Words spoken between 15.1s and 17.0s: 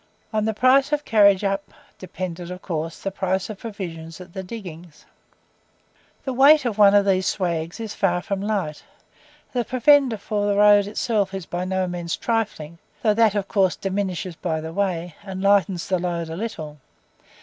and lightens the load a little.